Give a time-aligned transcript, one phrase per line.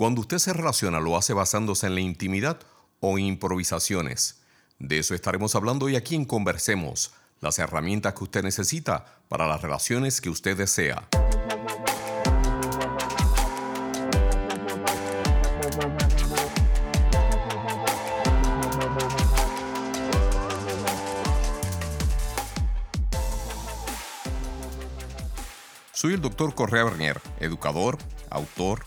[0.00, 2.58] Cuando usted se relaciona, ¿lo hace basándose en la intimidad
[3.00, 4.40] o improvisaciones?
[4.78, 9.60] De eso estaremos hablando hoy aquí en Conversemos, las herramientas que usted necesita para las
[9.60, 11.06] relaciones que usted desea.
[25.92, 27.98] Soy el doctor Correa Bernier, educador,
[28.30, 28.86] autor,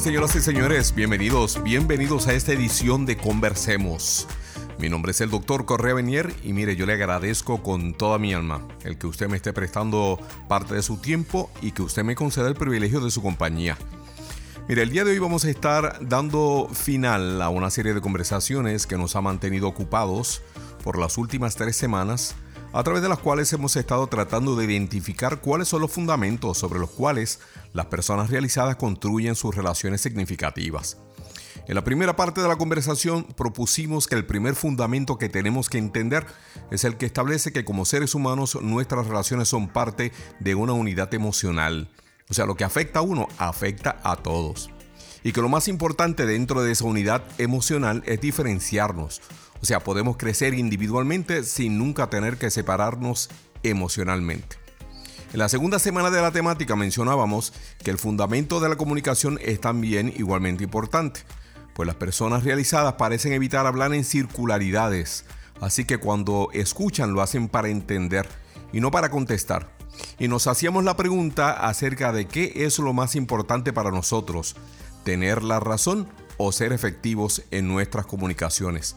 [0.00, 0.94] Señoras y señores?
[0.94, 4.28] Bienvenidos, bienvenidos a esta edición de Conversemos.
[4.78, 8.32] Mi nombre es el doctor Correa Benier y mire, yo le agradezco con toda mi
[8.32, 12.14] alma el que usted me esté prestando parte de su tiempo y que usted me
[12.14, 13.76] conceda el privilegio de su compañía.
[14.68, 18.86] Mire, el día de hoy vamos a estar dando final a una serie de conversaciones
[18.86, 20.42] que nos ha mantenido ocupados
[20.84, 22.36] por las últimas tres semanas
[22.72, 26.78] a través de las cuales hemos estado tratando de identificar cuáles son los fundamentos sobre
[26.78, 27.40] los cuales
[27.72, 30.98] las personas realizadas construyen sus relaciones significativas.
[31.66, 35.78] En la primera parte de la conversación propusimos que el primer fundamento que tenemos que
[35.78, 36.26] entender
[36.70, 41.12] es el que establece que como seres humanos nuestras relaciones son parte de una unidad
[41.12, 41.90] emocional.
[42.30, 44.70] O sea, lo que afecta a uno afecta a todos.
[45.22, 49.20] Y que lo más importante dentro de esa unidad emocional es diferenciarnos.
[49.60, 53.28] O sea, podemos crecer individualmente sin nunca tener que separarnos
[53.62, 54.56] emocionalmente.
[55.32, 57.52] En la segunda semana de la temática mencionábamos
[57.84, 61.20] que el fundamento de la comunicación es también igualmente importante,
[61.74, 65.26] pues las personas realizadas parecen evitar hablar en circularidades,
[65.60, 68.26] así que cuando escuchan lo hacen para entender
[68.72, 69.76] y no para contestar.
[70.18, 74.56] Y nos hacíamos la pregunta acerca de qué es lo más importante para nosotros,
[75.04, 76.08] tener la razón
[76.38, 78.96] o ser efectivos en nuestras comunicaciones.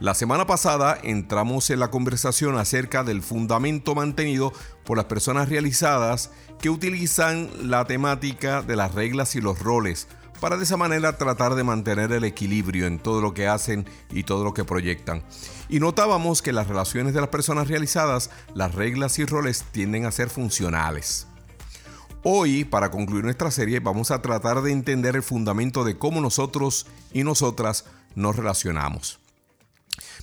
[0.00, 4.52] La semana pasada entramos en la conversación acerca del fundamento mantenido
[4.84, 10.06] por las personas realizadas que utilizan la temática de las reglas y los roles
[10.40, 14.22] para de esa manera tratar de mantener el equilibrio en todo lo que hacen y
[14.22, 15.24] todo lo que proyectan.
[15.68, 20.12] Y notábamos que las relaciones de las personas realizadas, las reglas y roles tienden a
[20.12, 21.26] ser funcionales.
[22.22, 26.86] Hoy, para concluir nuestra serie, vamos a tratar de entender el fundamento de cómo nosotros
[27.12, 27.84] y nosotras
[28.14, 29.18] nos relacionamos.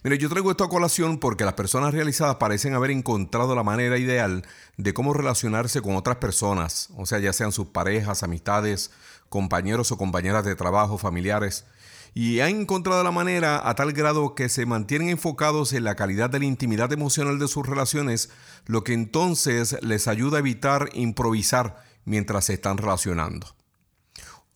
[0.06, 3.98] Mire, yo traigo esto a colación porque las personas realizadas parecen haber encontrado la manera
[3.98, 4.46] ideal
[4.78, 8.92] de cómo relacionarse con otras personas, o sea, ya sean sus parejas, amistades,
[9.30, 11.66] compañeros o compañeras de trabajo, familiares,
[12.14, 16.30] y han encontrado la manera a tal grado que se mantienen enfocados en la calidad
[16.30, 18.30] de la intimidad emocional de sus relaciones,
[18.68, 23.56] lo que entonces les ayuda a evitar improvisar mientras se están relacionando.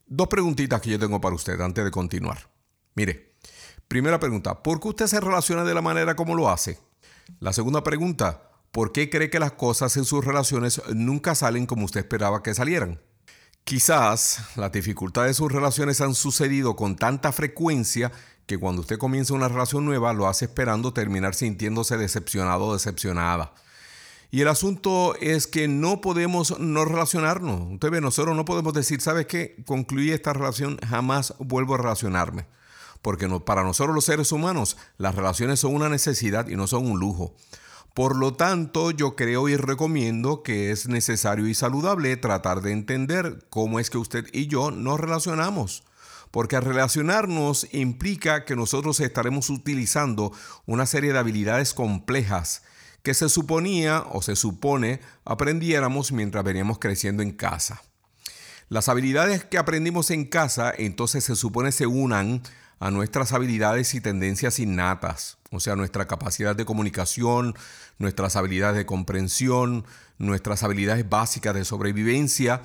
[0.05, 2.51] Dos preguntitas que yo tengo para usted antes de continuar.
[2.93, 3.28] Mire,
[3.89, 6.77] Primera pregunta, ¿por qué usted se relaciona de la manera como lo hace?
[7.39, 11.85] La segunda pregunta, ¿por qué cree que las cosas en sus relaciones nunca salen como
[11.85, 13.01] usted esperaba que salieran?
[13.63, 18.11] Quizás las dificultades de sus relaciones han sucedido con tanta frecuencia
[18.45, 23.55] que cuando usted comienza una relación nueva lo hace esperando terminar sintiéndose decepcionado o decepcionada.
[24.29, 27.73] Y el asunto es que no podemos no relacionarnos.
[27.73, 29.63] Usted ve, nosotros no podemos decir, ¿sabes qué?
[29.65, 32.45] Concluí esta relación, jamás vuelvo a relacionarme
[33.01, 36.99] porque para nosotros los seres humanos las relaciones son una necesidad y no son un
[36.99, 37.35] lujo.
[37.93, 43.45] Por lo tanto, yo creo y recomiendo que es necesario y saludable tratar de entender
[43.49, 45.83] cómo es que usted y yo nos relacionamos.
[46.31, 50.31] Porque relacionarnos implica que nosotros estaremos utilizando
[50.67, 52.61] una serie de habilidades complejas
[53.01, 57.81] que se suponía o se supone aprendiéramos mientras veníamos creciendo en casa.
[58.67, 62.43] Las habilidades que aprendimos en casa entonces se supone se unan
[62.79, 67.55] a nuestras habilidades y tendencias innatas, o sea, nuestra capacidad de comunicación,
[67.97, 69.85] nuestras habilidades de comprensión,
[70.17, 72.61] nuestras habilidades básicas de sobrevivencia.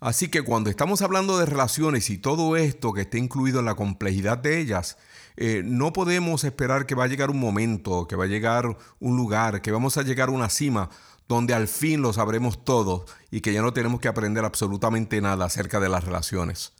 [0.00, 3.76] Así que cuando estamos hablando de relaciones y todo esto que esté incluido en la
[3.76, 4.96] complejidad de ellas,
[5.36, 9.16] eh, no podemos esperar que va a llegar un momento, que va a llegar un
[9.16, 10.90] lugar, que vamos a llegar a una cima
[11.28, 15.46] donde al fin lo sabremos todo y que ya no tenemos que aprender absolutamente nada
[15.46, 16.72] acerca de las relaciones.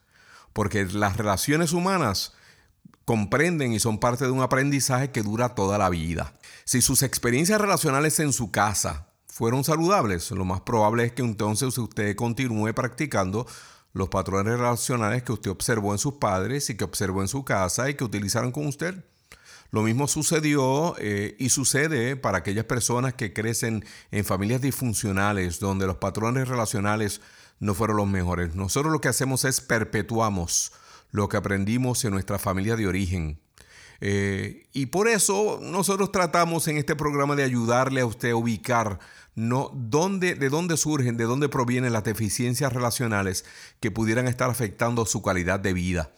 [0.52, 2.34] Porque las relaciones humanas
[3.04, 6.34] comprenden y son parte de un aprendizaje que dura toda la vida.
[6.64, 11.76] Si sus experiencias relacionales en su casa fueron saludables, lo más probable es que entonces
[11.78, 13.46] usted continúe practicando
[13.92, 17.90] los patrones relacionales que usted observó en sus padres y que observó en su casa
[17.90, 19.04] y que utilizaron con usted.
[19.70, 25.86] Lo mismo sucedió eh, y sucede para aquellas personas que crecen en familias disfuncionales donde
[25.86, 27.22] los patrones relacionales
[27.58, 28.54] no fueron los mejores.
[28.54, 30.72] Nosotros lo que hacemos es perpetuamos
[31.12, 33.38] lo que aprendimos en nuestra familia de origen.
[34.00, 38.98] Eh, y por eso nosotros tratamos en este programa de ayudarle a usted a ubicar
[39.36, 43.44] no, dónde, de dónde surgen, de dónde provienen las deficiencias relacionales
[43.78, 46.10] que pudieran estar afectando su calidad de vida.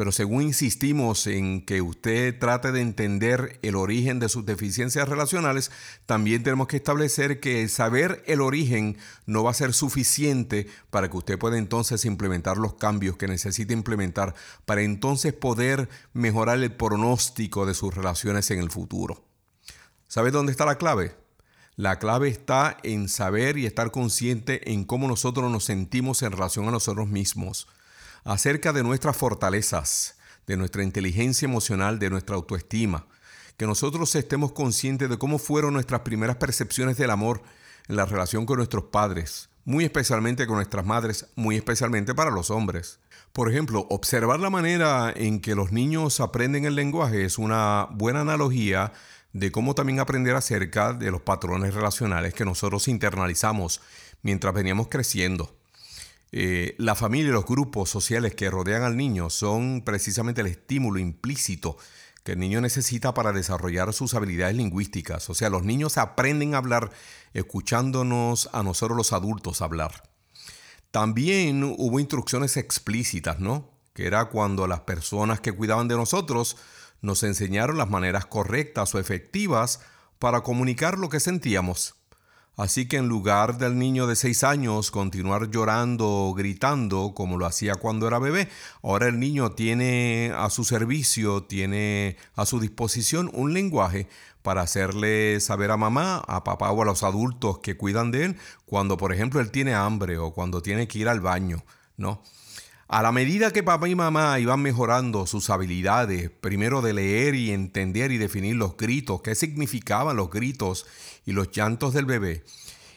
[0.00, 5.70] Pero según insistimos en que usted trate de entender el origen de sus deficiencias relacionales,
[6.06, 11.18] también tenemos que establecer que saber el origen no va a ser suficiente para que
[11.18, 17.66] usted pueda entonces implementar los cambios que necesita implementar para entonces poder mejorar el pronóstico
[17.66, 19.22] de sus relaciones en el futuro.
[20.08, 21.14] ¿Sabe dónde está la clave?
[21.76, 26.66] La clave está en saber y estar consciente en cómo nosotros nos sentimos en relación
[26.68, 27.68] a nosotros mismos
[28.24, 33.06] acerca de nuestras fortalezas, de nuestra inteligencia emocional, de nuestra autoestima,
[33.56, 37.42] que nosotros estemos conscientes de cómo fueron nuestras primeras percepciones del amor
[37.88, 42.50] en la relación con nuestros padres, muy especialmente con nuestras madres, muy especialmente para los
[42.50, 43.00] hombres.
[43.32, 48.22] Por ejemplo, observar la manera en que los niños aprenden el lenguaje es una buena
[48.22, 48.92] analogía
[49.32, 53.80] de cómo también aprender acerca de los patrones relacionales que nosotros internalizamos
[54.22, 55.59] mientras veníamos creciendo.
[56.32, 61.00] Eh, la familia y los grupos sociales que rodean al niño son precisamente el estímulo
[61.00, 61.76] implícito
[62.22, 65.28] que el niño necesita para desarrollar sus habilidades lingüísticas.
[65.30, 66.90] O sea, los niños aprenden a hablar
[67.32, 70.02] escuchándonos a nosotros los adultos hablar.
[70.90, 73.70] También hubo instrucciones explícitas, ¿no?
[73.94, 76.56] Que era cuando las personas que cuidaban de nosotros
[77.00, 79.80] nos enseñaron las maneras correctas o efectivas
[80.18, 81.94] para comunicar lo que sentíamos.
[82.56, 87.46] Así que en lugar del niño de seis años continuar llorando o gritando como lo
[87.46, 88.48] hacía cuando era bebé,
[88.82, 94.08] ahora el niño tiene a su servicio, tiene a su disposición un lenguaje
[94.42, 98.36] para hacerle saber a mamá, a papá o a los adultos que cuidan de él
[98.66, 101.64] cuando, por ejemplo, él tiene hambre o cuando tiene que ir al baño,
[101.96, 102.22] ¿no?
[102.92, 107.52] A la medida que papá y mamá iban mejorando sus habilidades, primero de leer y
[107.52, 110.86] entender y definir los gritos, qué significaban los gritos
[111.24, 112.42] y los llantos del bebé,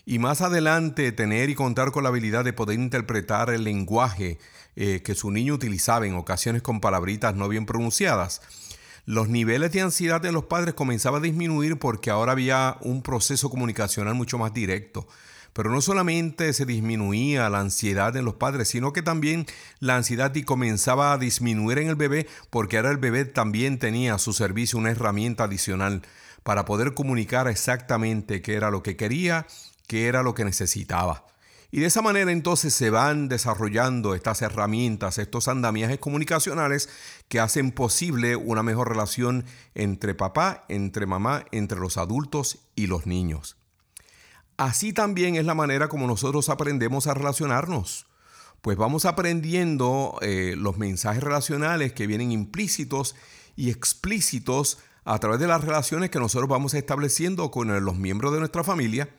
[0.04, 4.40] y más adelante tener y contar con la habilidad de poder interpretar el lenguaje
[4.75, 8.42] eh, que su niño utilizaba en ocasiones con palabritas no bien pronunciadas,
[9.06, 13.48] los niveles de ansiedad de los padres comenzaban a disminuir porque ahora había un proceso
[13.51, 15.07] comunicacional mucho más directo.
[15.53, 19.45] Pero no solamente se disminuía la ansiedad en los padres, sino que también
[19.79, 24.19] la ansiedad comenzaba a disminuir en el bebé porque ahora el bebé también tenía a
[24.19, 26.01] su servicio una herramienta adicional
[26.41, 29.48] para poder comunicar exactamente qué era lo que quería,
[29.88, 31.25] qué era lo que necesitaba.
[31.72, 36.88] Y de esa manera entonces se van desarrollando estas herramientas, estos andamiajes comunicacionales
[37.29, 43.07] que hacen posible una mejor relación entre papá, entre mamá, entre los adultos y los
[43.07, 43.57] niños.
[44.57, 48.05] Así también es la manera como nosotros aprendemos a relacionarnos.
[48.62, 53.15] Pues vamos aprendiendo eh, los mensajes relacionales que vienen implícitos
[53.55, 58.39] y explícitos a través de las relaciones que nosotros vamos estableciendo con los miembros de
[58.39, 59.10] nuestra familia.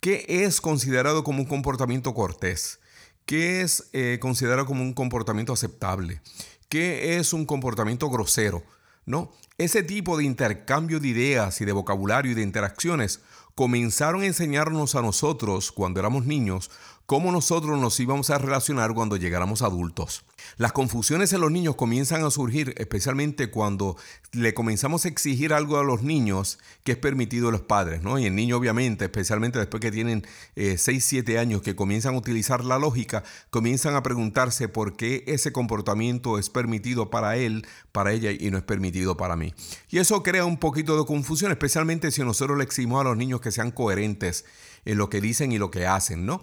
[0.00, 2.80] ¿Qué es considerado como un comportamiento cortés?
[3.24, 6.20] ¿Qué es eh, considerado como un comportamiento aceptable?
[6.68, 8.62] ¿Qué es un comportamiento grosero?
[9.06, 9.32] ¿No?
[9.58, 13.20] Ese tipo de intercambio de ideas y de vocabulario y de interacciones
[13.54, 16.70] comenzaron a enseñarnos a nosotros, cuando éramos niños,
[17.06, 20.24] cómo nosotros nos íbamos a relacionar cuando llegáramos adultos.
[20.56, 23.96] Las confusiones en los niños comienzan a surgir especialmente cuando
[24.32, 28.18] le comenzamos a exigir algo a los niños que es permitido a los padres, ¿no?
[28.18, 32.18] Y el niño obviamente, especialmente después que tienen 6, eh, 7 años que comienzan a
[32.18, 38.12] utilizar la lógica, comienzan a preguntarse por qué ese comportamiento es permitido para él, para
[38.12, 39.54] ella y no es permitido para mí.
[39.90, 43.40] Y eso crea un poquito de confusión, especialmente si nosotros le exigimos a los niños
[43.40, 44.44] que sean coherentes
[44.84, 46.42] en lo que dicen y lo que hacen, ¿no?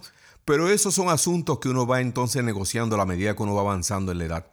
[0.49, 3.61] Pero esos son asuntos que uno va entonces negociando a la medida que uno va
[3.61, 4.47] avanzando en la edad.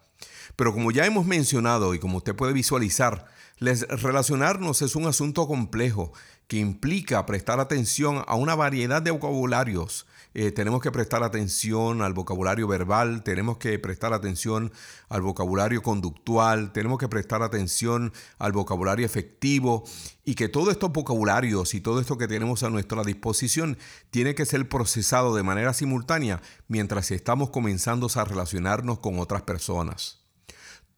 [0.55, 3.25] Pero como ya hemos mencionado y como usted puede visualizar,
[3.61, 6.13] les relacionarnos es un asunto complejo
[6.49, 10.07] que implica prestar atención a una variedad de vocabularios.
[10.39, 14.71] Eh, tenemos que prestar atención al vocabulario verbal, tenemos que prestar atención
[15.09, 19.85] al vocabulario conductual, tenemos que prestar atención al vocabulario efectivo
[20.27, 23.79] y que todos estos vocabularios y todo esto que tenemos a nuestra disposición
[24.11, 30.21] tiene que ser procesado de manera simultánea mientras estamos comenzando a relacionarnos con otras personas.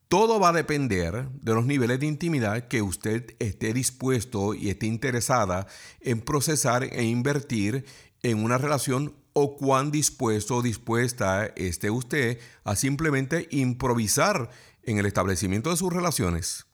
[0.09, 4.87] Todo va a depender de los niveles de intimidad que usted esté dispuesto y esté
[4.87, 5.67] interesada
[6.01, 7.85] en procesar e invertir
[8.21, 14.49] en una relación o cuán dispuesto o dispuesta esté usted a simplemente improvisar
[14.83, 16.65] en el establecimiento de sus relaciones.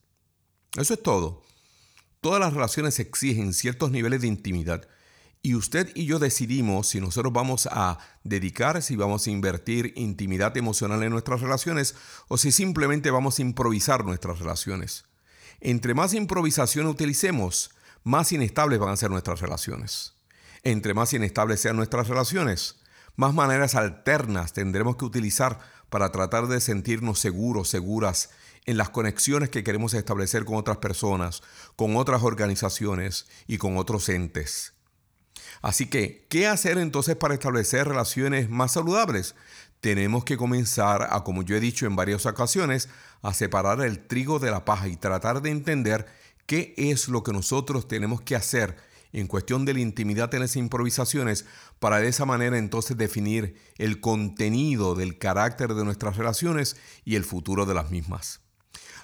[0.78, 1.44] Eso es todo.
[2.22, 4.88] Todas las relaciones exigen ciertos niveles de intimidad
[5.46, 10.58] y usted y yo decidimos si nosotros vamos a dedicar, si vamos a invertir intimidad
[10.58, 11.94] emocional en nuestras relaciones
[12.28, 15.06] o si simplemente vamos a improvisar nuestras relaciones.
[15.60, 17.70] Entre más improvisación utilicemos,
[18.04, 20.15] más inestables van a ser nuestras relaciones.
[20.66, 22.78] Entre más inestables sean nuestras relaciones,
[23.16, 25.60] más maneras alternas tendremos que utilizar
[25.92, 28.32] para tratar de sentirnos seguros, seguras
[28.66, 31.44] en las conexiones que queremos establecer con otras personas,
[31.76, 34.74] con otras organizaciones y con otros entes.
[35.62, 39.36] Así que, ¿qué hacer entonces para establecer relaciones más saludables?
[39.82, 42.90] Tenemos que comenzar a, como yo he dicho en varias ocasiones,
[43.22, 46.08] a separar el trigo de la paja y tratar de entender
[46.48, 50.58] qué es lo que nosotros tenemos que hacer en cuestión de la intimidad en las
[50.58, 51.46] improvisaciones
[51.80, 57.24] para de esa manera entonces definir el contenido del carácter de nuestras relaciones y el
[57.24, 58.42] futuro de las mismas.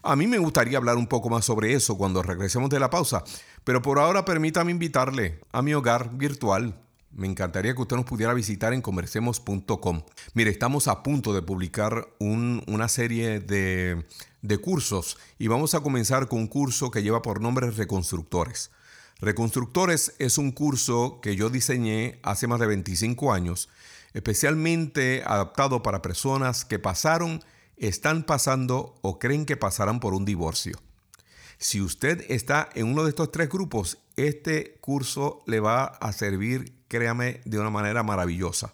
[0.04, 3.24] A mí me gustaría hablar un poco más sobre eso cuando regresemos de la pausa,
[3.64, 6.78] pero por ahora permítame invitarle a mi hogar virtual.
[7.14, 10.02] Me encantaría que usted nos pudiera visitar en conversemos.com.
[10.34, 14.06] Mire, estamos a punto de publicar una serie de,
[14.42, 18.72] de cursos y vamos a comenzar con un curso que lleva por nombre Reconstructores.
[19.22, 23.70] Reconstructores es un curso que yo diseñé hace más de 25 años,
[24.14, 27.44] especialmente adaptado para personas que pasaron
[27.78, 30.76] están pasando o creen que pasarán por un divorcio.
[31.60, 36.74] Si usted está en uno de estos tres grupos, este curso le va a servir,
[36.88, 38.74] créame, de una manera maravillosa.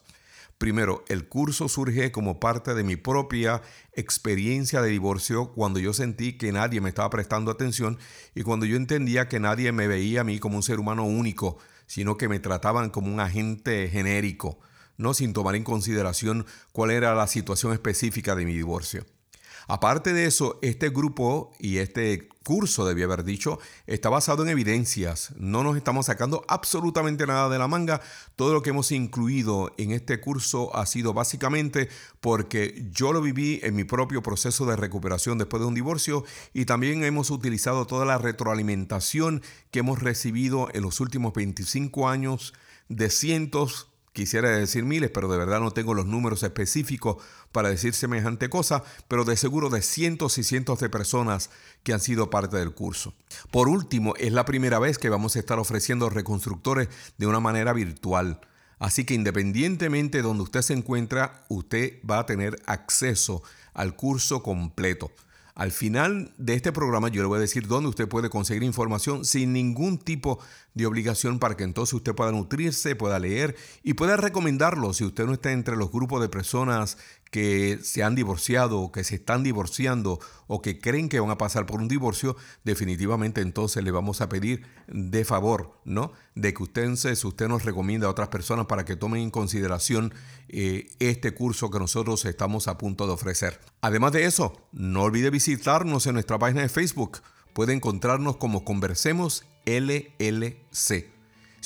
[0.58, 3.62] Primero, el curso surge como parte de mi propia
[3.94, 8.00] experiencia de divorcio cuando yo sentí que nadie me estaba prestando atención
[8.34, 11.60] y cuando yo entendía que nadie me veía a mí como un ser humano único,
[11.86, 14.60] sino que me trataban como un agente genérico
[14.98, 19.06] no sin tomar en consideración cuál era la situación específica de mi divorcio.
[19.68, 25.34] Aparte de eso, este grupo y este curso, debía haber dicho, está basado en evidencias.
[25.38, 28.00] No nos estamos sacando absolutamente nada de la manga.
[28.38, 31.90] Todo lo que hemos incluido en este curso ha sido básicamente
[32.22, 36.64] porque yo lo viví en mi propio proceso de recuperación después de un divorcio y
[36.64, 42.54] también hemos utilizado toda la retroalimentación que hemos recibido en los últimos 25 años
[42.88, 47.18] de cientos Quisiera decir miles, pero de verdad no tengo los números específicos
[47.52, 51.52] para decir semejante cosa, pero de seguro de cientos y cientos de personas
[51.84, 53.14] que han sido parte del curso.
[53.52, 57.74] Por último, es la primera vez que vamos a estar ofreciendo reconstructores de una manera
[57.74, 58.42] virtual.
[58.80, 63.44] Así que independientemente de donde usted se encuentra, usted va a tener acceso
[63.76, 65.12] al curso completo.
[65.58, 69.26] Al final de este programa yo le voy a decir dónde usted puede conseguir información
[69.26, 70.38] sin ningún tipo
[70.76, 74.94] de obligación para que entonces usted pueda nutrirse, pueda leer y pueda recomendarlo.
[74.94, 77.00] Si usted no está entre los grupos de personas
[77.32, 81.38] que se han divorciado o que se están divorciando o que creen que van a
[81.38, 86.14] pasar por un divorcio, definitivamente entonces le vamos a pedir de favor, ¿no?
[86.36, 90.14] De que usted, usted nos recomienda a otras personas para que tomen en consideración
[90.50, 93.60] eh, este curso que nosotros estamos a punto de ofrecer.
[93.82, 97.20] Además de eso, no olvide visitarnos en nuestra página de Facebook.
[97.54, 101.17] Puede encontrarnos como Conversemos LLC.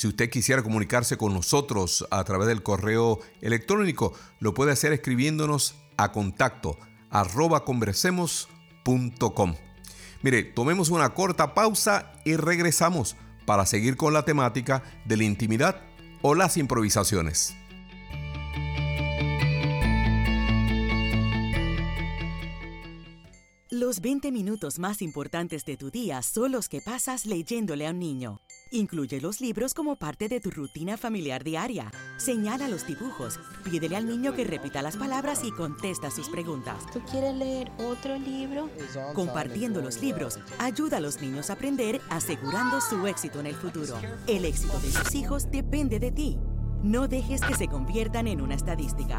[0.02, 5.76] Si usted quisiera comunicarse con nosotros a través del correo electrónico, lo puede hacer escribiéndonos
[5.96, 6.76] a contacto
[7.64, 9.54] conversemos.com.
[10.22, 13.14] Mire, tomemos una corta pausa y regresamos
[13.46, 15.80] para seguir con la temática de la intimidad
[16.20, 17.54] o las improvisaciones.
[23.70, 28.00] Los 20 minutos más importantes de tu día son los que pasas leyéndole a un
[28.00, 28.40] niño.
[28.74, 31.92] Incluye los libros como parte de tu rutina familiar diaria.
[32.16, 36.86] Señala los dibujos, pídele al niño que repita las palabras y contesta sus preguntas.
[36.90, 38.70] ¿Tú quieres leer otro libro?
[39.12, 43.94] Compartiendo los libros, ayuda a los niños a aprender asegurando su éxito en el futuro.
[44.26, 46.38] El éxito de tus hijos depende de ti.
[46.82, 49.18] No dejes que se conviertan en una estadística.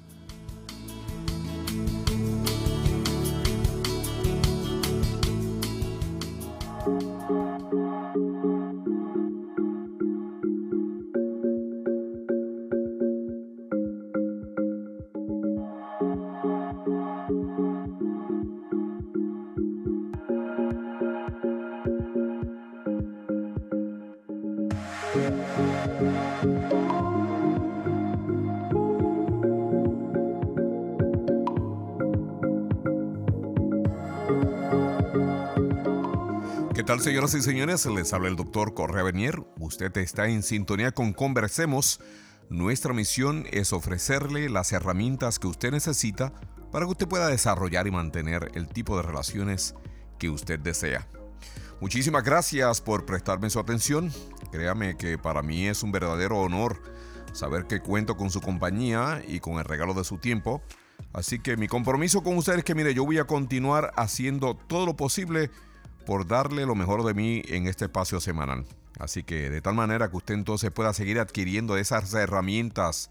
[25.13, 25.19] ¿Qué
[36.85, 37.85] tal, señoras y señores?
[37.87, 39.43] Les habla el doctor Correa Benier.
[39.59, 41.99] Usted está en sintonía con Conversemos.
[42.49, 46.31] Nuestra misión es ofrecerle las herramientas que usted necesita
[46.71, 49.75] para que usted pueda desarrollar y mantener el tipo de relaciones
[50.17, 51.05] que usted desea.
[51.81, 54.09] Muchísimas gracias por prestarme su atención.
[54.51, 56.81] Créame que para mí es un verdadero honor
[57.33, 60.61] saber que cuento con su compañía y con el regalo de su tiempo.
[61.13, 64.85] Así que mi compromiso con ustedes es que, mire, yo voy a continuar haciendo todo
[64.85, 65.49] lo posible
[66.05, 68.65] por darle lo mejor de mí en este espacio semanal.
[68.99, 73.09] Así que de tal manera que usted entonces pueda seguir adquiriendo esas herramientas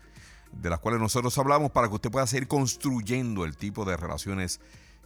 [0.52, 4.60] de las cuales nosotros hablamos para que usted pueda seguir construyendo el tipo de relaciones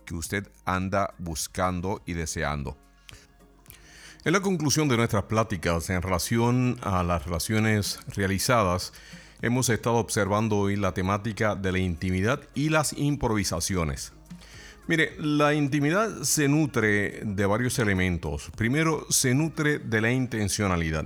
[0.04, 2.76] que usted anda buscando y deseando.
[4.26, 8.94] En la conclusión de nuestras pláticas en relación a las relaciones realizadas,
[9.42, 14.14] hemos estado observando hoy la temática de la intimidad y las improvisaciones.
[14.86, 18.50] Mire, la intimidad se nutre de varios elementos.
[18.56, 21.04] Primero, se nutre de la intencionalidad.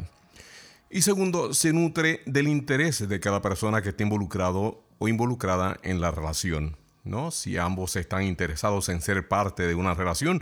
[0.88, 6.00] Y segundo, se nutre del interés de cada persona que esté involucrado o involucrada en
[6.00, 6.76] la relación.
[7.02, 7.33] ¿no?
[7.33, 10.40] Si ambos están interesados en ser parte de una relación,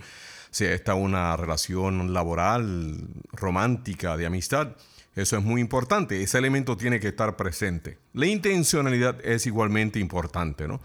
[0.51, 4.77] sea esta una relación laboral, romántica, de amistad,
[5.17, 6.23] eso es muy importante.
[6.23, 7.99] Ese elemento tiene que estar presente.
[8.13, 10.81] La intencionalidad es igualmente importante, ¿no?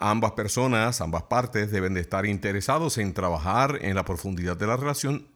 [0.00, 4.76] Ambas personas, ambas partes deben de estar interesados en trabajar en la profundidad de la
[4.76, 5.28] relación,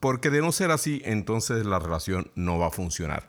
[0.00, 3.28] porque de no ser así, entonces la relación no va a funcionar.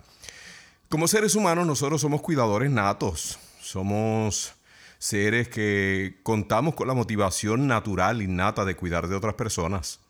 [0.89, 4.56] Como seres humanos, nosotros somos cuidadores natos, somos
[4.99, 10.01] seres que contamos con la motivación natural, innata de cuidar de otras personas.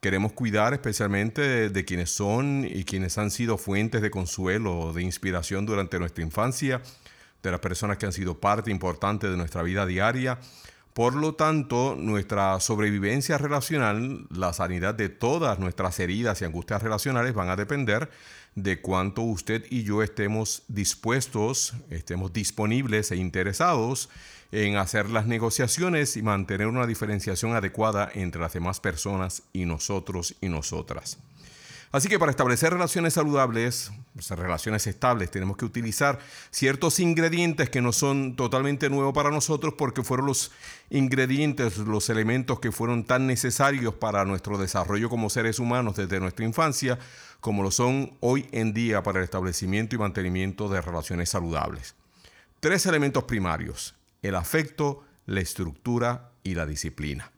[0.00, 5.66] Queremos cuidar especialmente de, quienes son y quienes han sido fuentes de consuelo, de inspiración
[5.66, 6.82] durante nuestra infancia
[7.42, 10.38] de las personas que han sido parte importante de nuestra vida diaria.
[10.92, 17.34] Por lo tanto, nuestra sobrevivencia relacional, la sanidad de todas nuestras heridas y angustias relacionales
[17.34, 18.10] van a depender
[18.62, 24.08] de cuánto usted y yo estemos dispuestos, estemos disponibles e interesados
[24.52, 30.34] en hacer las negociaciones y mantener una diferenciación adecuada entre las demás personas y nosotros
[30.40, 31.18] y nosotras.
[31.90, 36.18] Así que para establecer relaciones saludables, pues, relaciones estables, tenemos que utilizar
[36.50, 40.52] ciertos ingredientes que no son totalmente nuevos para nosotros porque fueron los
[40.90, 46.44] ingredientes, los elementos que fueron tan necesarios para nuestro desarrollo como seres humanos desde nuestra
[46.44, 46.98] infancia,
[47.40, 51.94] como lo son hoy en día para el establecimiento y mantenimiento de relaciones saludables.
[52.60, 57.30] Tres elementos primarios, el afecto, la estructura y la disciplina.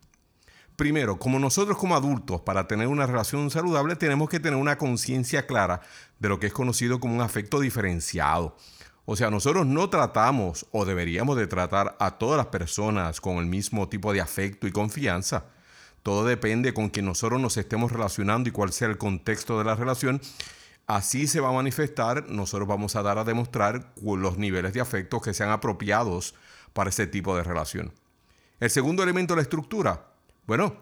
[0.77, 5.47] Primero, como nosotros como adultos, para tener una relación saludable, tenemos que tener una conciencia
[5.47, 5.83] clara
[6.19, 8.57] de lo que es conocido como un afecto diferenciado.
[9.05, 13.47] O sea, nosotros no tratamos o deberíamos de tratar a todas las personas con el
[13.47, 15.45] mismo tipo de afecto y confianza.
[16.03, 19.75] Todo depende con quien nosotros nos estemos relacionando y cuál sea el contexto de la
[19.75, 20.21] relación.
[20.87, 25.21] Así se va a manifestar, nosotros vamos a dar a demostrar los niveles de afecto
[25.21, 26.35] que sean apropiados
[26.73, 27.93] para ese tipo de relación.
[28.59, 30.07] El segundo elemento, la estructura.
[30.47, 30.75] Bueno,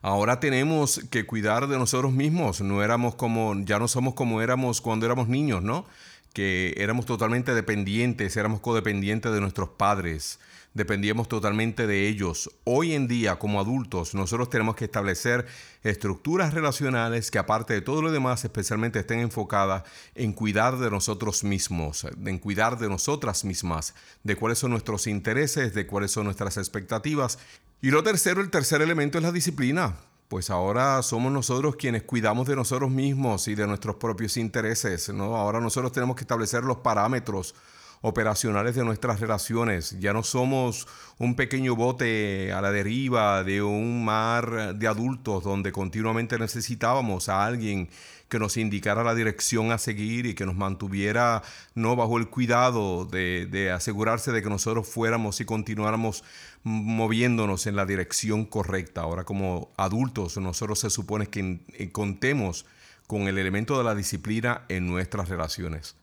[0.00, 2.60] ahora tenemos que cuidar de nosotros mismos.
[2.60, 5.86] No éramos como, ya no somos como éramos cuando éramos niños, ¿no?
[6.32, 10.38] Que éramos totalmente dependientes, éramos codependientes de nuestros padres,
[10.74, 12.50] dependíamos totalmente de ellos.
[12.64, 15.46] Hoy en día, como adultos, nosotros tenemos que establecer
[15.82, 21.44] estructuras relacionales que aparte de todo lo demás, especialmente estén enfocadas en cuidar de nosotros
[21.44, 26.56] mismos, en cuidar de nosotras mismas, de cuáles son nuestros intereses, de cuáles son nuestras
[26.56, 27.38] expectativas
[27.82, 29.96] y lo tercero, el tercer elemento es la disciplina.
[30.28, 35.34] Pues ahora somos nosotros quienes cuidamos de nosotros mismos y de nuestros propios intereses, ¿no?
[35.34, 37.54] Ahora nosotros tenemos que establecer los parámetros
[38.02, 39.98] operacionales de nuestras relaciones.
[40.00, 45.70] Ya no somos un pequeño bote a la deriva de un mar de adultos donde
[45.72, 47.90] continuamente necesitábamos a alguien
[48.28, 51.42] que nos indicara la dirección a seguir y que nos mantuviera
[51.74, 56.24] no bajo el cuidado de, de asegurarse de que nosotros fuéramos y continuáramos
[56.62, 59.02] moviéndonos en la dirección correcta.
[59.02, 62.64] Ahora como adultos nosotros se supone que contemos
[63.06, 65.99] con el elemento de la disciplina en nuestras relaciones.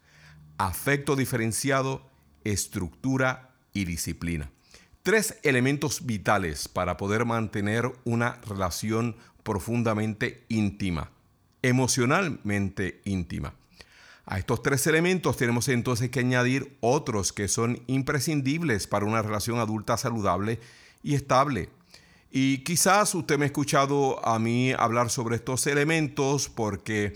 [0.57, 2.09] Afecto diferenciado,
[2.43, 4.49] estructura y disciplina.
[5.03, 11.11] Tres elementos vitales para poder mantener una relación profundamente íntima,
[11.61, 13.53] emocionalmente íntima.
[14.25, 19.59] A estos tres elementos tenemos entonces que añadir otros que son imprescindibles para una relación
[19.59, 20.59] adulta saludable
[21.01, 21.69] y estable.
[22.29, 27.13] Y quizás usted me ha escuchado a mí hablar sobre estos elementos porque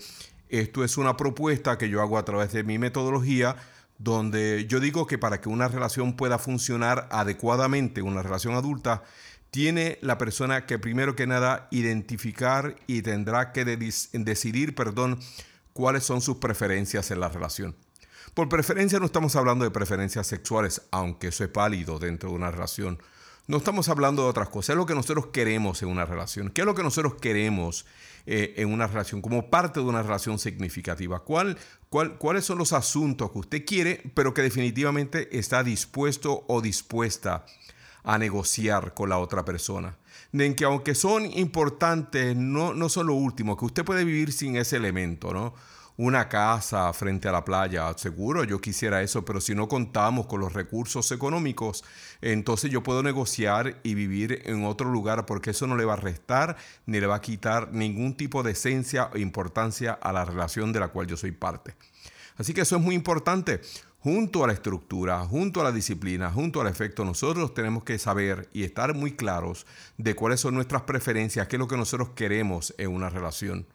[0.52, 3.56] esto es una propuesta que yo hago a través de mi metodología
[3.98, 9.04] donde yo digo que para que una relación pueda funcionar adecuadamente, una relación adulta,
[9.50, 15.20] tiene la persona que primero que nada identificar y tendrá que decidir, perdón,
[15.72, 17.76] cuáles son sus preferencias en la relación.
[18.34, 22.50] Por preferencia no estamos hablando de preferencias sexuales, aunque eso es válido dentro de una
[22.50, 22.98] relación.
[23.46, 26.48] No estamos hablando de otras cosas, es lo que nosotros queremos en una relación.
[26.48, 27.84] ¿Qué es lo que nosotros queremos
[28.26, 31.20] eh, en una relación como parte de una relación significativa?
[31.20, 31.58] ¿Cuál,
[31.88, 37.44] cuál, cuáles son los asuntos que usted quiere, pero que definitivamente está dispuesto o dispuesta
[38.04, 39.96] a negociar con la otra persona?
[40.32, 44.56] de que aunque son importantes, no, no son lo último, que usted puede vivir sin
[44.56, 45.54] ese elemento, ¿no?
[46.02, 50.40] Una casa frente a la playa, seguro yo quisiera eso, pero si no contamos con
[50.40, 51.84] los recursos económicos,
[52.20, 55.96] entonces yo puedo negociar y vivir en otro lugar porque eso no le va a
[55.96, 60.72] restar ni le va a quitar ningún tipo de esencia o importancia a la relación
[60.72, 61.76] de la cual yo soy parte.
[62.36, 63.60] Así que eso es muy importante
[64.00, 68.48] junto a la estructura, junto a la disciplina, junto al efecto, nosotros tenemos que saber
[68.52, 69.66] y estar muy claros
[69.98, 73.68] de cuáles son nuestras preferencias, qué es lo que nosotros queremos en una relación.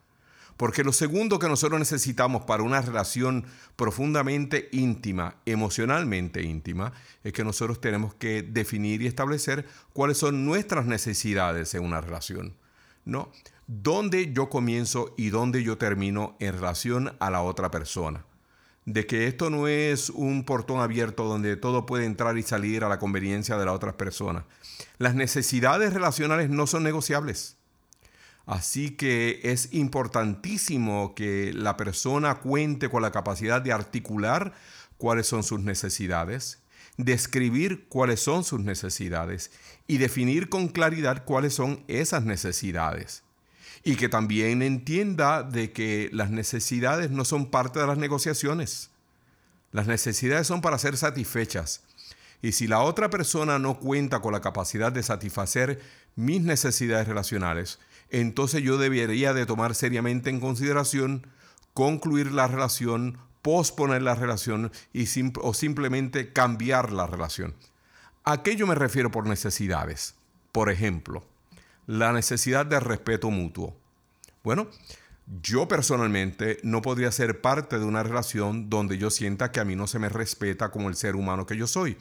[0.58, 6.94] Porque lo segundo que nosotros necesitamos para una relación profundamente íntima, emocionalmente íntima,
[7.24, 12.56] es que nosotros tenemos que definir y establecer cuáles son nuestras necesidades en una relación.
[13.06, 13.32] ¿No?
[13.68, 18.26] ¿Dónde yo comienzo y dónde yo termino en relación a la otra persona?
[18.88, 22.90] de que esto no es un portón abierto donde todo puede entrar y salir a
[22.90, 24.46] la conveniencia de la otra persona.
[24.98, 27.57] Las necesidades relacionales no son negociables.
[28.48, 34.54] Así que es importantísimo que la persona cuente con la capacidad de articular
[34.98, 36.60] cuáles son sus necesidades,
[36.96, 39.52] describir cuáles son sus necesidades
[39.86, 43.24] y definir con claridad cuáles son esas necesidades
[43.84, 48.92] y que también entienda de que las necesidades no son parte de las negociaciones.
[49.72, 51.84] Las necesidades son para ser satisfechas.
[52.42, 55.82] Y si la otra persona no cuenta con la capacidad de satisfacer
[56.16, 57.80] mis necesidades relacionales,
[58.10, 61.28] entonces yo debería de tomar seriamente en consideración
[61.74, 65.06] concluir la relación, posponer la relación y
[65.42, 67.54] o simplemente cambiar la relación.
[68.24, 70.16] ¿A qué yo me refiero por necesidades?
[70.52, 71.24] Por ejemplo,
[71.86, 73.76] la necesidad de respeto mutuo.
[74.44, 74.68] Bueno,
[75.42, 79.76] yo personalmente no podría ser parte de una relación donde yo sienta que a mí
[79.76, 81.98] no se me respeta como el ser humano que yo soy.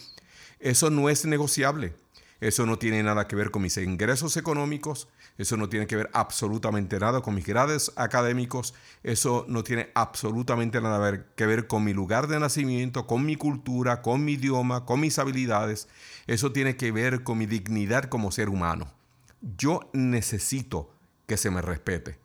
[0.59, 1.95] Eso no es negociable.
[2.41, 6.11] Eso no tiene nada que ver con mis ingresos económicos, eso no tiene que ver
[6.13, 11.93] absolutamente nada con mis grados académicos, eso no tiene absolutamente nada que ver con mi
[11.93, 15.89] lugar de nacimiento, con mi cultura, con mi idioma, con mis habilidades,
[16.27, 18.97] eso tiene que ver con mi dignidad como ser humano
[19.57, 20.91] yo necesito
[21.27, 22.19] que se me respete.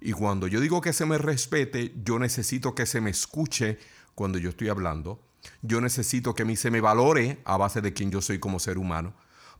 [0.00, 3.78] Y cuando yo digo que se me respete, yo necesito que se me escuche
[4.14, 5.20] cuando yo estoy hablando.
[5.62, 8.58] Yo necesito que a mí se me valore a base de quien yo soy como
[8.60, 9.14] ser humano.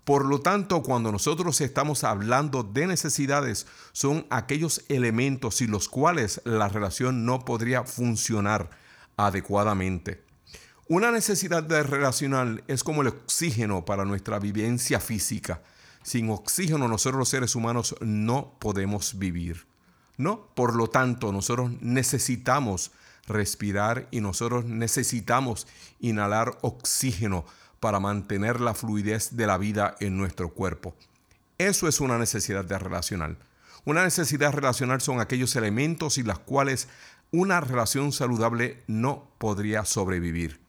[0.05, 6.41] Por lo tanto, cuando nosotros estamos hablando de necesidades, son aquellos elementos sin los cuales
[6.45, 8.71] la relación no podría funcionar
[9.17, 10.25] adecuadamente.
[10.89, 15.63] Una necesidad de relacional es como el oxígeno para nuestra vivencia física.
[16.03, 19.67] Sin oxígeno nosotros los seres humanos no podemos vivir.
[20.17, 20.49] ¿No?
[20.55, 22.91] Por lo tanto, nosotros necesitamos
[23.27, 25.67] respirar y nosotros necesitamos
[26.01, 27.45] inhalar oxígeno
[27.81, 30.95] para mantener la fluidez de la vida en nuestro cuerpo.
[31.59, 33.39] Eso es una necesidad de relacional.
[33.85, 36.89] Una necesidad relacional son aquellos elementos sin los cuales
[37.33, 40.61] una relación saludable no podría sobrevivir.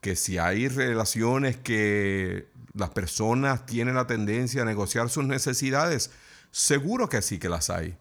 [0.00, 6.12] Que si hay relaciones que las personas tienen la tendencia a negociar sus necesidades,
[6.52, 7.96] seguro que sí que las hay.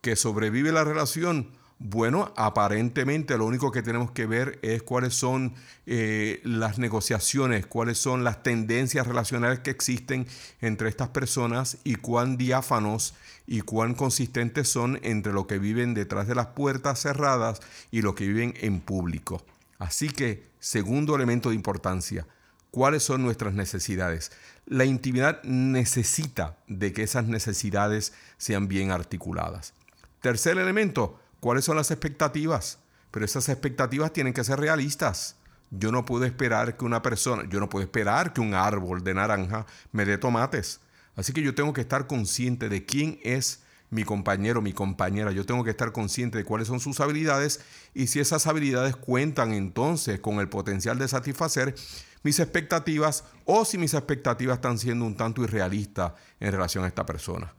[0.00, 1.50] Que sobrevive la relación,
[1.84, 7.98] Bueno, aparentemente lo único que tenemos que ver es cuáles son eh, las negociaciones, cuáles
[7.98, 10.28] son las tendencias relacionales que existen
[10.60, 13.14] entre estas personas y cuán diáfanos
[13.48, 17.58] y cuán consistentes son entre lo que viven detrás de las puertas cerradas
[17.90, 19.44] y lo que viven en público.
[19.80, 22.28] Así que, segundo elemento de importancia,
[22.70, 24.30] ¿cuáles son nuestras necesidades?
[24.66, 29.74] La intimidad necesita de que esas necesidades sean bien articuladas.
[30.20, 32.78] Tercer elemento, ¿Cuáles son las expectativas?
[33.10, 35.34] Pero esas expectativas tienen que ser realistas.
[35.72, 39.12] Yo no puedo esperar que una persona, yo no puedo esperar que un árbol de
[39.12, 40.78] naranja me dé tomates.
[41.16, 45.32] Así que yo tengo que estar consciente de quién es mi compañero, mi compañera.
[45.32, 47.60] Yo tengo que estar consciente de cuáles son sus habilidades
[47.92, 51.74] y si esas habilidades cuentan entonces con el potencial de satisfacer
[52.22, 57.04] mis expectativas o si mis expectativas están siendo un tanto irrealistas en relación a esta
[57.04, 57.52] persona.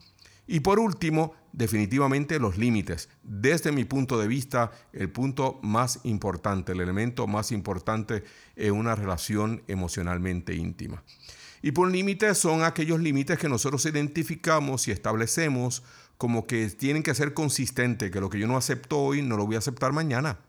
[0.48, 3.10] Y por último, definitivamente los límites.
[3.24, 8.24] Desde mi punto de vista, el punto más importante, el elemento más importante
[8.56, 11.04] en una relación emocionalmente íntima.
[11.62, 15.84] Y por límites son aquellos límites que nosotros identificamos y establecemos
[16.18, 19.46] como que tienen que ser consistentes, que lo que yo no acepto hoy no lo
[19.46, 20.40] voy a aceptar mañana.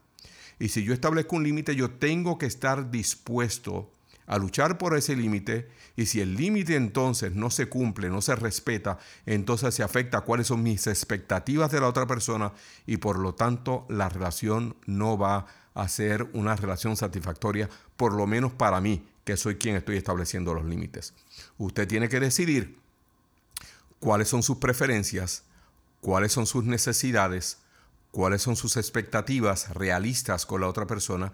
[0.59, 3.93] Y si yo establezco un límite, yo tengo que estar dispuesto
[4.27, 8.35] a luchar por ese límite y si el límite entonces no se cumple, no se
[8.35, 12.53] respeta, entonces se afecta a cuáles son mis expectativas de la otra persona
[12.87, 18.27] y por lo tanto la relación no va a ser una relación satisfactoria, por lo
[18.27, 21.15] menos para mí, que soy quien estoy estableciendo los límites.
[21.59, 22.79] Usted tiene que decidir
[23.99, 25.45] cuáles son sus preferencias,
[26.01, 27.59] cuáles son sus necesidades,
[28.11, 31.33] cuáles son sus expectativas realistas con la otra persona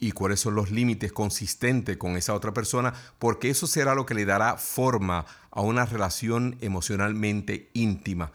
[0.00, 4.14] y cuáles son los límites consistentes con esa otra persona, porque eso será lo que
[4.14, 8.32] le dará forma a una relación emocionalmente íntima.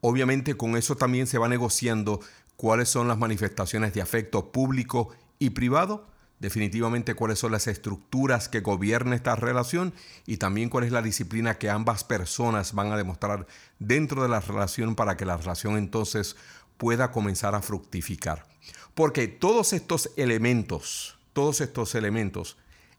[0.00, 2.20] Obviamente con eso también se va negociando
[2.56, 6.06] cuáles son las manifestaciones de afecto público y privado,
[6.38, 9.92] definitivamente cuáles son las estructuras que gobiernan esta relación
[10.24, 13.48] y también cuál es la disciplina que ambas personas van a demostrar
[13.80, 16.36] dentro de la relación para que la relación entonces
[16.78, 18.46] pueda comenzar a fructificar.
[18.94, 22.56] Porque todos estos elementos, todos estos elementos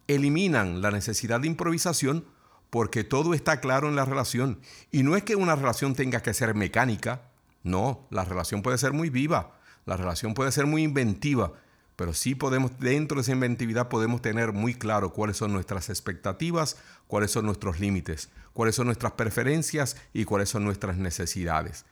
[0.08, 2.26] eliminan la necesidad de improvisación
[2.70, 4.60] porque todo está claro en la relación.
[4.92, 7.24] Y no es que una relación tenga que ser mecánica,
[7.64, 11.54] no, la relación puede ser muy viva, la relación puede ser muy inventiva,
[11.96, 16.78] pero sí podemos, dentro de esa inventividad podemos tener muy claro cuáles son nuestras expectativas,
[17.08, 21.86] cuáles son nuestros límites, cuáles son nuestras preferencias y cuáles son nuestras necesidades.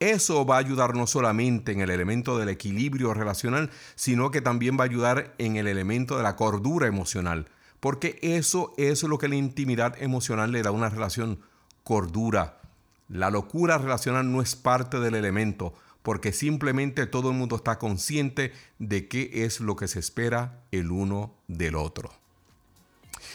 [0.00, 4.76] Eso va a ayudar no solamente en el elemento del equilibrio relacional, sino que también
[4.78, 7.48] va a ayudar en el elemento de la cordura emocional,
[7.80, 11.40] porque eso es lo que la intimidad emocional le da a una relación
[11.84, 12.60] cordura.
[13.08, 18.52] La locura relacional no es parte del elemento, porque simplemente todo el mundo está consciente
[18.78, 22.12] de qué es lo que se espera el uno del otro.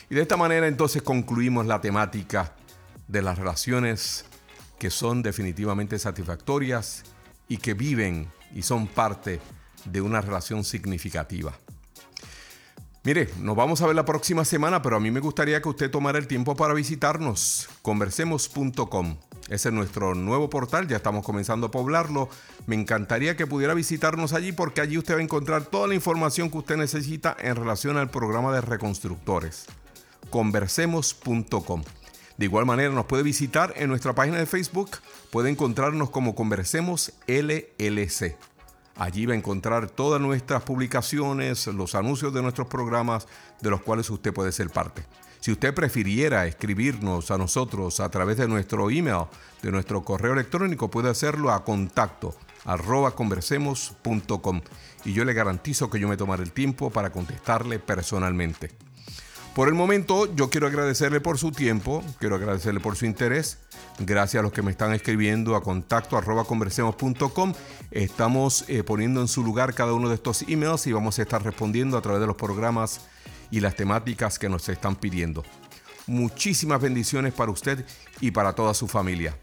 [0.09, 2.53] Y de esta manera entonces concluimos la temática
[3.07, 4.25] de las relaciones
[4.79, 7.03] que son definitivamente satisfactorias
[7.47, 9.39] y que viven y son parte
[9.85, 11.53] de una relación significativa.
[13.03, 15.89] Mire, nos vamos a ver la próxima semana, pero a mí me gustaría que usted
[15.89, 19.17] tomara el tiempo para visitarnos, conversemos.com.
[19.47, 22.29] Ese es nuestro nuevo portal, ya estamos comenzando a poblarlo.
[22.67, 26.51] Me encantaría que pudiera visitarnos allí porque allí usted va a encontrar toda la información
[26.51, 29.65] que usted necesita en relación al programa de reconstructores.
[30.29, 31.83] Conversemos.com.
[32.39, 34.91] De igual manera nos puede visitar en nuestra página de Facebook,
[35.29, 38.37] puede encontrarnos como Conversemos LLC.
[38.95, 43.27] Allí va a encontrar todas nuestras publicaciones, los anuncios de nuestros programas
[43.59, 45.03] de los cuales usted puede ser parte.
[45.41, 49.25] Si usted prefiriera escribirnos a nosotros a través de nuestro email,
[49.61, 54.61] de nuestro correo electrónico, puede hacerlo a contacto arroba conversemos.com
[55.03, 58.71] y yo le garantizo que yo me tomaré el tiempo para contestarle personalmente.
[59.59, 63.57] Por el momento, yo quiero agradecerle por su tiempo, quiero agradecerle por su interés.
[63.99, 66.17] Gracias a los que me están escribiendo a contacto
[66.47, 67.53] conversemos.com.
[67.91, 71.43] Estamos eh, poniendo en su lugar cada uno de estos emails y vamos a estar
[71.43, 73.01] respondiendo a través de los programas
[73.51, 75.43] y las temáticas que nos están pidiendo.
[76.07, 77.85] Muchísimas bendiciones para usted
[78.21, 79.35] y para toda su familia.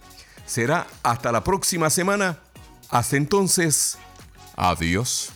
[0.47, 2.39] Será hasta la próxima semana.
[2.89, 3.99] Hasta entonces,
[4.57, 5.36] adiós.